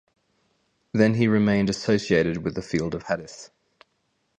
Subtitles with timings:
[0.93, 3.51] Then he remained associated with the field of hadith.